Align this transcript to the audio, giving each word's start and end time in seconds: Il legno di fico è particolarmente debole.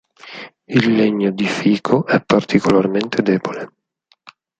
Il 0.65 0.95
legno 0.95 1.29
di 1.29 1.45
fico 1.45 2.07
è 2.07 2.23
particolarmente 2.25 3.21
debole. 3.21 3.71